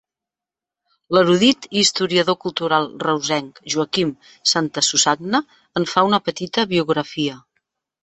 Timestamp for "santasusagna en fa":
4.55-6.09